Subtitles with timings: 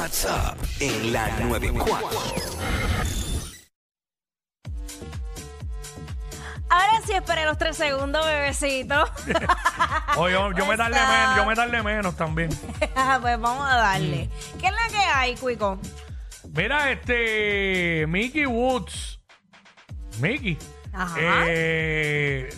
[0.00, 2.08] What's up en la 94.
[6.70, 9.04] Ahora sí esperé los tres segundos, bebecito.
[10.16, 12.48] O yo, yo me tardé What's menos, yo me tardé menos también.
[13.20, 14.24] pues vamos a darle.
[14.24, 14.58] Mm.
[14.58, 15.78] ¿Qué es la que hay, Cuico?
[16.50, 19.20] Mira, este Mickey Woods.
[20.18, 20.56] Mickey.
[20.94, 21.14] Ajá.
[21.46, 22.48] Eh,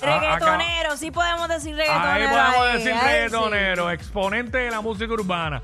[0.00, 2.10] Reggaetonero, sí podemos decir reggaetonero.
[2.10, 5.62] Ahí podemos ahí, decir ay, reggaetonero, exponente de la música urbana.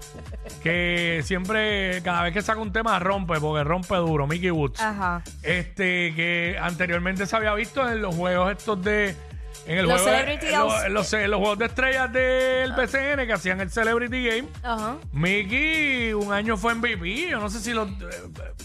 [0.62, 4.26] Que siempre, cada vez que saca un tema, rompe, porque rompe duro.
[4.26, 4.80] Mickey Woods.
[4.80, 5.22] Ajá.
[5.42, 9.16] Este, que anteriormente se había visto en los juegos estos de.
[9.64, 10.84] En el Los juego de- Celebrity en los, House.
[10.86, 14.48] en los- en los juegos de estrellas del BCN que hacían el Celebrity Game.
[14.64, 14.96] Ajá.
[15.12, 17.88] Mickey un año fue MVP, yo no sé si los,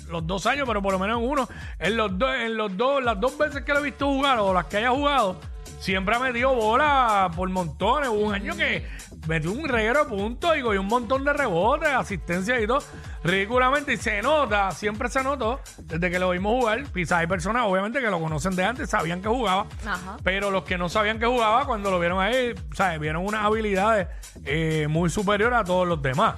[0.09, 1.47] los dos años, pero por lo menos en uno.
[1.77, 4.51] En los dos, en los dos, las dos veces que lo he visto jugar o
[4.53, 5.39] las que haya jugado,
[5.79, 8.09] siempre ha metido bola por montones.
[8.09, 8.85] Hubo un año que
[9.27, 12.83] metió un reguero de puntos y cogió un montón de rebotes, asistencia y todo.
[13.23, 16.83] Ridículamente, y se nota, siempre se notó, desde que lo vimos jugar.
[16.93, 19.65] Quizás hay personas, obviamente, que lo conocen de antes, sabían que jugaba.
[19.85, 20.17] Ajá.
[20.23, 22.99] Pero los que no sabían que jugaba, cuando lo vieron ahí, ¿sabes?
[22.99, 24.07] Vieron unas habilidades
[24.45, 26.35] eh, muy superiores a todos los demás.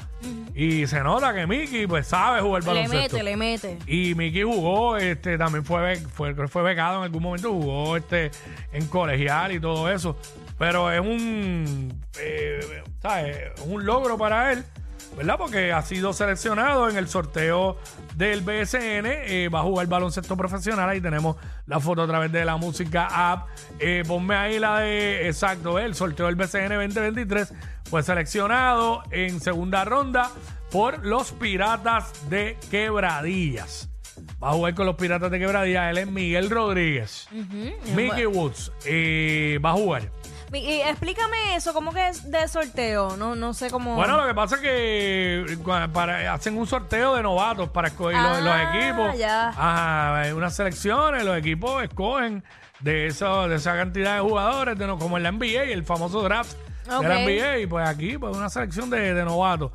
[0.55, 3.15] Y se nota que Mickey, pues, sabe jugar Le baloncesto.
[3.17, 3.77] mete, le mete.
[3.87, 7.51] Y Mickey jugó, este, también fue, be- fue, creo que fue becado en algún momento,
[7.51, 8.31] jugó este,
[8.73, 10.17] en colegial y todo eso.
[10.57, 13.37] Pero es un, eh, ¿sabes?
[13.65, 14.65] un logro para él,
[15.15, 15.35] ¿verdad?
[15.37, 17.77] Porque ha sido seleccionado en el sorteo
[18.15, 22.45] del BSN, eh, va a jugar baloncesto profesional, ahí tenemos la foto a través de
[22.45, 23.47] la música app.
[23.79, 27.53] Eh, ponme ahí la de, exacto, el sorteo del BCN 2023
[27.89, 30.31] fue seleccionado en segunda ronda
[30.71, 33.89] por los Piratas de Quebradillas.
[34.43, 35.89] Va a jugar con los Piratas de Quebradillas.
[35.91, 37.27] Él es Miguel Rodríguez.
[37.95, 40.11] Mickey Woods eh, va a jugar.
[40.51, 43.15] Y explícame eso, ¿cómo que es de sorteo?
[43.17, 43.95] No, no sé cómo.
[43.95, 45.57] Bueno, lo que pasa es que
[45.93, 49.17] para, hacen un sorteo de novatos para escoger los, los Ah, equipos.
[49.17, 49.49] ya.
[49.49, 52.43] Ajá, hay unas selecciones, los equipos escogen
[52.79, 56.21] de, eso, de esa cantidad de jugadores, de no, como en la NBA, el famoso
[56.23, 56.53] draft
[56.91, 57.03] Ok.
[57.03, 57.59] de la NBA.
[57.59, 59.71] Y pues aquí, pues una selección de, de novatos.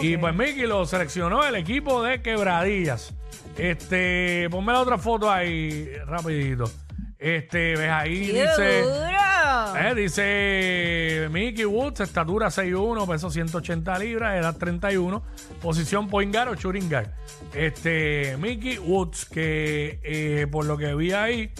[0.00, 3.12] Y pues Mickey lo seleccionó el equipo de Quebradillas.
[3.58, 6.64] Este, ponme la otra foto ahí, rapidito.
[7.18, 8.82] Este, ves ahí, ¡Qué dice.
[8.82, 9.23] duro!
[9.76, 15.22] Eh, dice Mickey Woods, estatura 6'1, peso 180 libras, edad 31,
[15.60, 17.08] posición point guard o shooting guard.
[17.52, 21.52] Este, Mickey Woods, que eh, por lo que vi ahí,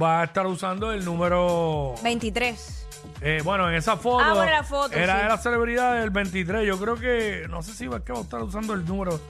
[0.00, 1.94] va a estar usando el número...
[2.02, 2.86] 23.
[3.22, 5.22] eh, bueno, en esa foto, Ah, bueno, la foto, era sí.
[5.22, 6.64] de la celebridad del 23.
[6.66, 9.20] Yo creo que, no sé si va, que va a estar usando el número,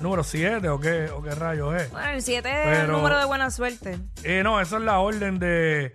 [0.00, 1.90] número 7 o qué, o qué rayos es.
[1.90, 3.98] Bueno, el 7 es el número de buena suerte.
[4.24, 5.94] Eh, no, esa es la orden de.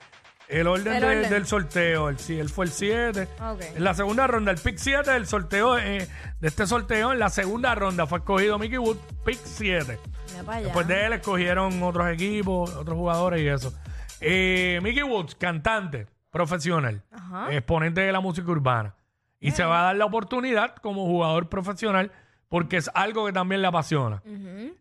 [0.53, 1.30] El orden, El de- orden.
[1.30, 2.09] del sorteo.
[2.09, 3.28] El, sí, él fue el 7.
[3.41, 3.62] Ok.
[3.75, 6.08] En la segunda ronda, el pick 7 del sorteo, eh,
[6.40, 9.97] de este sorteo, en la segunda ronda fue escogido Mickey Wood, pick 7.
[10.31, 10.66] Mira para allá.
[10.68, 13.74] Después de él escogieron otros equipos, otros jugadores y eso.
[14.22, 17.53] Eh, Mickey Woods, cantante, profesional, Ajá.
[17.53, 18.96] exponente de la música urbana.
[19.40, 22.12] Y se va a dar la oportunidad como jugador profesional
[22.47, 24.22] porque es algo que también le apasiona.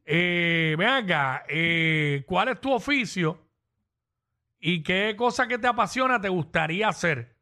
[0.04, 3.38] Eh, ven acá, eh, ¿cuál es tu oficio
[4.64, 7.36] y qué cosa que te apasiona te gustaría hacer?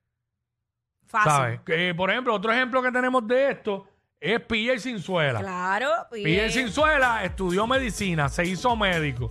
[1.07, 1.31] Fácil.
[1.31, 1.61] ¿Sabes?
[1.67, 3.87] Eh, por ejemplo, otro ejemplo que tenemos de esto
[4.19, 5.41] es PJ Sinzuela.
[5.41, 5.91] Claro.
[6.11, 6.51] PJ.
[6.51, 9.31] Sinzuela estudió medicina, se hizo médico.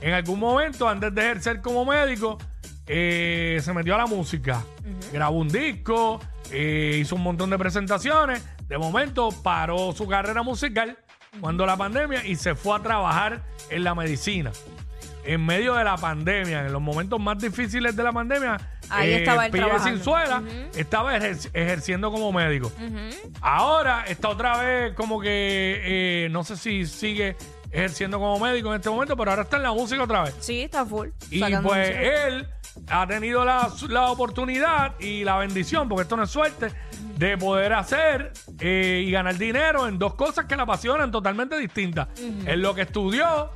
[0.00, 2.38] En algún momento, antes de ejercer como médico,
[2.86, 4.64] eh, se metió a la música.
[5.12, 6.20] Grabó un disco,
[6.52, 8.46] eh, hizo un montón de presentaciones.
[8.68, 10.96] De momento paró su carrera musical
[11.40, 14.52] cuando la pandemia y se fue a trabajar en la medicina.
[15.24, 18.56] En medio de la pandemia, en los momentos más difíciles de la pandemia,
[18.88, 19.96] Ahí estaba él PJ trabajando.
[19.96, 20.42] Sinzuela
[20.74, 22.72] estaba ejer- ejerciendo como médico.
[23.40, 27.36] Ahora está otra vez como que eh, no sé si sigue
[27.70, 30.34] ejerciendo como médico en este momento, pero ahora está en la música otra vez.
[30.40, 31.08] Sí, está full.
[31.30, 32.26] Y sacando pues música.
[32.26, 32.48] él
[32.88, 36.72] ha tenido la, la oportunidad y la bendición, porque esto no es suerte,
[37.16, 42.08] de poder hacer eh, y ganar dinero en dos cosas que le apasionan totalmente distintas.
[42.18, 43.50] En lo que estudió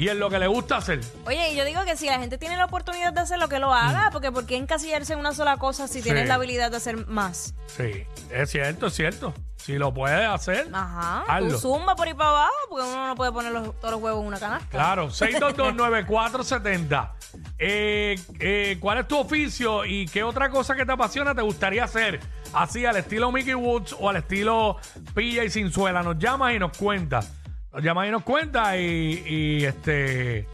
[0.00, 1.00] y en lo que le gusta hacer.
[1.26, 3.58] Oye, y yo digo que si la gente tiene la oportunidad de hacer lo que
[3.58, 6.28] lo haga, porque ¿por qué encasillarse en una sola cosa si tienes Mm.
[6.28, 7.52] La habilidad de hacer más?
[7.76, 9.34] Sí, es cierto, es cierto.
[9.56, 11.22] Si lo puedes hacer, Ajá.
[11.28, 11.50] hazlo.
[11.50, 14.22] Tú zumba por ahí para abajo porque uno no puede poner los- todos los huevos
[14.22, 14.66] en una canasta.
[14.70, 17.12] Claro, 6229470.
[17.58, 21.84] Eh, eh, ¿Cuál es tu oficio y qué otra cosa que te apasiona te gustaría
[21.84, 22.20] hacer?
[22.54, 24.78] Así, al estilo Mickey Woods o al estilo
[25.14, 26.02] Pilla y Cinzuela.
[26.02, 27.30] Nos llamas y nos cuentas.
[27.72, 30.46] Nos llamas y nos cuentas y, y, este.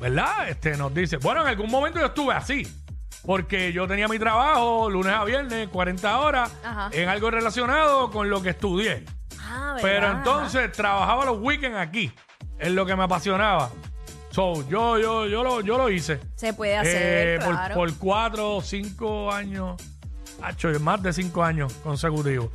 [0.00, 0.48] ¿Verdad?
[0.48, 1.16] Este nos dice.
[1.16, 2.66] Bueno, en algún momento yo estuve así.
[3.24, 6.90] Porque yo tenía mi trabajo lunes a viernes, 40 horas, Ajá.
[6.92, 9.04] en algo relacionado con lo que estudié.
[9.40, 9.76] Ah.
[9.82, 12.12] Pero entonces trabajaba los weekends aquí,
[12.58, 13.70] es lo que me apasionaba.
[14.30, 16.20] So, yo, yo, yo, lo, yo lo hice.
[16.36, 19.74] Se puede hacer, Eh, por- cuatro o cinco años,
[20.42, 22.50] hacho, más de cinco años consecutivos.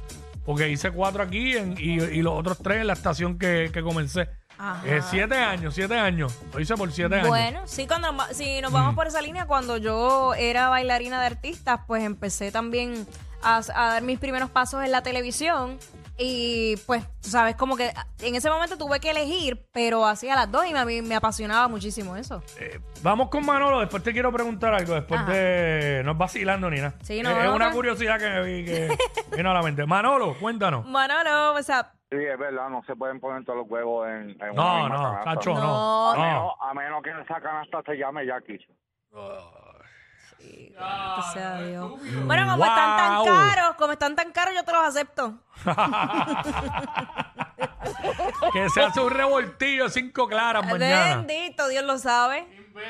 [0.45, 3.81] Porque hice cuatro aquí en- y, y los otros tres en la estación que, que
[3.83, 4.27] comencé.
[4.57, 4.81] Ajá.
[4.85, 6.37] Eh, siete años, siete años.
[6.53, 7.27] Lo hice por siete años.
[7.29, 8.73] Bueno, sí, cuando nos va- si nos Mm.
[8.73, 13.07] vamos por esa línea, cuando yo era bailarina de artistas, pues empecé también
[13.43, 15.77] a, a dar mis primeros pasos en la televisión.
[16.23, 17.91] Y pues, tú sabes, como que
[18.21, 21.15] en ese momento tuve que elegir, pero hacía las dos y me, a mí me
[21.15, 22.43] apasionaba muchísimo eso.
[22.59, 25.31] Eh, vamos con Manolo, después te quiero preguntar algo, después Ajá.
[25.31, 26.01] de...
[26.05, 26.93] No es vacilando, Nina.
[27.01, 27.75] Sí, no, Eh, es no, una no.
[27.75, 28.89] curiosidad que me vi que
[29.35, 29.83] vino a la mente.
[29.87, 30.85] Manolo, cuéntanos.
[30.85, 34.37] Manolo, o sea, Sí, es verdad, no se pueden poner todos los huevos en, en
[34.53, 35.23] No, una misma no, canasta.
[35.33, 35.61] Cacho, No.
[35.61, 36.11] no.
[36.11, 36.21] A, no.
[36.23, 38.59] menos, a menos que esa canasta se llame Jackie.
[40.41, 41.91] Que sea Dios.
[42.25, 43.25] Bueno, como están tan Wow.
[43.25, 45.33] caros, como están tan caros, yo te los acepto.
[48.53, 51.17] que se hace un revoltillo de cinco claras mañana.
[51.23, 52.47] Bendito, Dios lo sabe.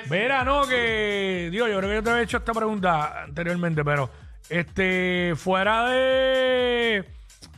[0.09, 1.49] Mira, no, que.
[1.51, 4.09] Dios, yo creo que yo te había hecho esta pregunta anteriormente, pero.
[4.49, 5.33] Este.
[5.35, 7.09] Fuera de.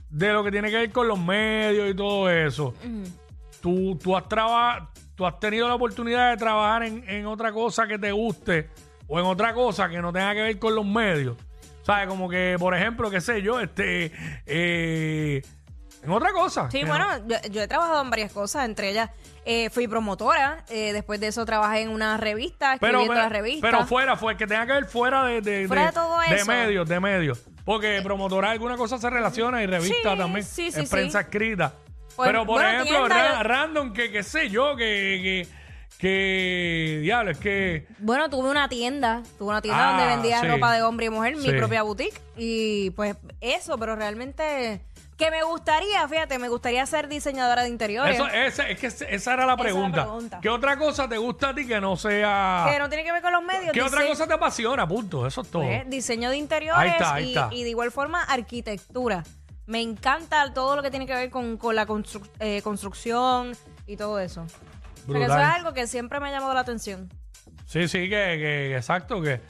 [0.10, 2.74] De lo que tiene que ver con los medios y todo eso.
[3.62, 7.88] tú, tú, has traba- tú has tenido la oportunidad de trabajar en, en otra cosa
[7.88, 8.70] que te guste
[9.08, 11.38] o en otra cosa que no tenga que ver con los medios.
[11.84, 12.08] ¿Sabes?
[12.08, 14.12] Como que, por ejemplo, qué sé yo, este.
[14.46, 15.42] eh,
[16.04, 16.70] en otra cosa.
[16.72, 19.10] Sí, bueno, no- yo, yo he trabajado en varias cosas, entre ellas
[19.46, 23.68] eh, fui promotora, eh, después de eso trabajé en una revista, escribiendo pero, revista.
[23.70, 26.46] pero fuera, fue que tenga que ver fuera de, de, Fuera de todo de eso.
[26.46, 27.42] medios, de medios.
[27.66, 30.44] Porque promotora alguna cosa se relaciona y revista Sí, también.
[30.46, 31.74] sí, sí, es prensa escrita.
[32.16, 35.48] Pues, pero por bueno, ejemplo, ra- random, que qué sé yo, que, que,
[35.98, 40.48] que diablo, es que Bueno, tuve una tienda, tuve una tienda Ah, donde vendía sí.
[40.48, 42.20] ropa de hombre y mujer, mi propia boutique.
[42.38, 44.82] Y pues eso, pero realmente
[45.18, 48.16] que me gustaría, fíjate, me gustaría ser diseñadora de interiores.
[48.16, 50.02] Eso, esa, es que esa era la Esa es la pregunta.
[50.04, 50.40] pregunta.
[50.42, 52.66] ¿Qué otra cosa te gusta a ti que no sea...
[52.70, 53.72] que no tiene que ver con los medios.
[53.74, 54.88] ¿Qué otra dise- cosa te apasiona?
[54.88, 55.28] Punto.
[55.28, 55.64] Eso es todo.
[55.64, 57.50] pues, diseño de interiores Ahí está, ahí y, está.
[57.54, 59.24] y de igual forma arquitectura.
[59.68, 63.56] Me encanta todo lo que tiene que ver con, con la constru- eh, construcción
[63.88, 64.46] y todo eso.
[65.06, 65.42] Porque eso Brutal.
[65.52, 67.10] es algo que siempre me ha llamado la atención.
[67.66, 69.42] Sí, sí, que, que- exacto, que,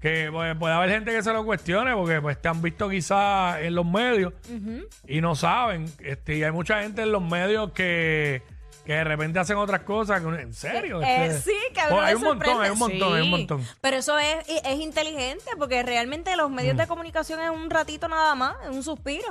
[0.00, 3.60] que pues, puede haber gente que se lo cuestione porque pues te han visto quizás
[3.60, 4.32] en los medios
[5.06, 5.84] y no saben.
[6.00, 8.42] Este, y hay mucha gente en los medios que,
[8.86, 10.20] que de repente hacen otras cosas.
[10.20, 11.02] que uno- ¿En serio?
[11.02, 12.64] Eh, Este, sí, que a uno pues, le hay un montón, sorprende.
[12.64, 13.64] hay un montón, hay un Sí, montón.
[13.80, 18.34] Pero eso es, es inteligente porque realmente los medios de comunicación es un ratito nada
[18.34, 19.28] más, es un suspiro.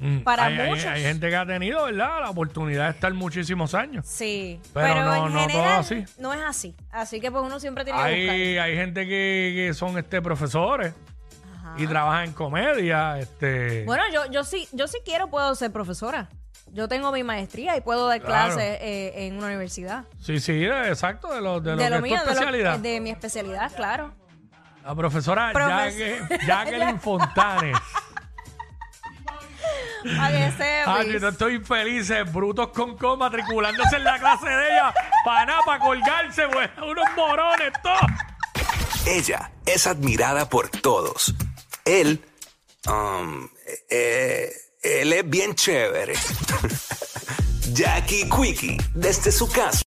[0.00, 0.86] Mm, para hay, hay- muchos.
[0.86, 2.20] hay gente que ha tenido, ¿verdad?
[2.20, 4.06] La oportunidad de estar muchísimos años.
[4.06, 6.04] Sí, Pero pero, no- en no todo general así.
[6.18, 6.76] no es así.
[6.90, 8.30] Así que pues uno siempre tiene que buscar.
[8.34, 10.92] Hay, hay gente que, que son este profesores
[11.56, 11.74] Ajá.
[11.78, 13.18] y trabajan en comedia.
[13.18, 16.28] Este, Bueno, yo, yo sí, yo sí quiero puedo ser profesora.
[16.72, 18.52] Yo tengo mi maestría y puedo dar Claro.
[18.54, 20.04] clases eh, en una universidad.
[20.20, 22.30] Sí, sí, exacto, de lo, de lo de que lo es tu mío, de, lo-
[22.32, 22.78] especialidad.
[22.78, 24.12] de mi especialidad, claro.
[24.84, 27.76] La profesora Profes- Jacque- Jacqueline Fontanes.
[30.20, 34.18] A que se Ah, yo no estoy feliz, eh, brutos con co matriculándose en la
[34.18, 38.10] clase de ella, para nada, para colgarse, pues, unos morones, todos.
[39.06, 41.34] Ella es admirada por todos.
[41.84, 42.24] Él,
[42.86, 43.48] um,
[43.90, 44.50] eh,
[44.82, 46.14] él es bien chévere.
[47.72, 49.76] Jackie Quickie, desde su casa.